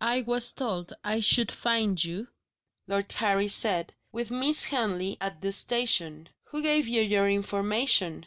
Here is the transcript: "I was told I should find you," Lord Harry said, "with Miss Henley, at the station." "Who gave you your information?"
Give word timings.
"I 0.00 0.22
was 0.22 0.52
told 0.52 0.94
I 1.04 1.20
should 1.20 1.52
find 1.52 2.02
you," 2.02 2.28
Lord 2.86 3.12
Harry 3.12 3.48
said, 3.48 3.92
"with 4.10 4.30
Miss 4.30 4.64
Henley, 4.64 5.18
at 5.20 5.42
the 5.42 5.52
station." 5.52 6.30
"Who 6.44 6.62
gave 6.62 6.88
you 6.88 7.02
your 7.02 7.28
information?" 7.28 8.24